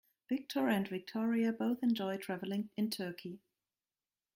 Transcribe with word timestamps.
Victor 0.29 0.67
and 0.67 0.87
Victoria 0.87 1.53
both 1.53 1.83
enjoy 1.83 2.17
traveling 2.17 2.71
in 2.75 2.89
Turkey. 2.89 3.39